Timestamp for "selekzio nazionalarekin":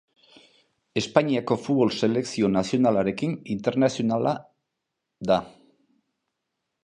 2.05-3.35